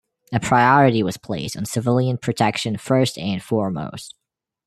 [0.33, 4.15] A priority was placed on civilian protection first and foremost.